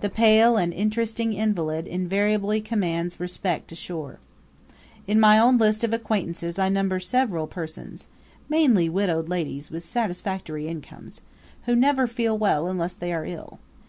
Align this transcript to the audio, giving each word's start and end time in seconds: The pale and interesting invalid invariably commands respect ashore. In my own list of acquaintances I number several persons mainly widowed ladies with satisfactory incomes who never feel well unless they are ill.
The 0.00 0.10
pale 0.10 0.56
and 0.56 0.74
interesting 0.74 1.32
invalid 1.32 1.86
invariably 1.86 2.60
commands 2.60 3.20
respect 3.20 3.70
ashore. 3.70 4.18
In 5.06 5.20
my 5.20 5.38
own 5.38 5.58
list 5.58 5.84
of 5.84 5.94
acquaintances 5.94 6.58
I 6.58 6.68
number 6.68 6.98
several 6.98 7.46
persons 7.46 8.08
mainly 8.48 8.88
widowed 8.88 9.28
ladies 9.28 9.70
with 9.70 9.84
satisfactory 9.84 10.66
incomes 10.66 11.20
who 11.66 11.76
never 11.76 12.08
feel 12.08 12.36
well 12.36 12.66
unless 12.66 12.96
they 12.96 13.12
are 13.12 13.24
ill. 13.24 13.60